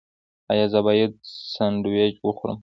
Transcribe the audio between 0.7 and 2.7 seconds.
زه باید سنډویچ وخورم؟